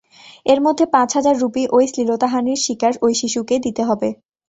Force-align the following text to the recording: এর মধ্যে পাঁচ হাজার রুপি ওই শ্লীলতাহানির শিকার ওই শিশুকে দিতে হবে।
এর 0.45 0.59
মধ্যে 0.61 0.85
পাঁচ 0.93 1.09
হাজার 1.17 1.35
রুপি 1.39 1.63
ওই 1.71 1.85
শ্লীলতাহানির 1.91 2.63
শিকার 2.65 2.93
ওই 3.01 3.13
শিশুকে 3.19 3.55
দিতে 3.65 3.81
হবে। 3.89 4.09